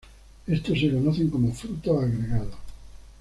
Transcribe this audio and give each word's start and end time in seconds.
Estos 0.47 0.79
se 0.79 0.89
conocen 0.91 1.29
como 1.29 1.53
frutos 1.53 2.03
agregados. 2.05 2.55